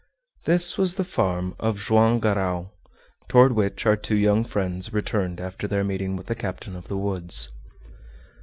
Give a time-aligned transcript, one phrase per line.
[0.45, 2.73] This was the farm of Joam Garral,
[3.27, 6.97] toward which our two young friends returned after their meeting with the captain of the
[6.97, 7.49] woods.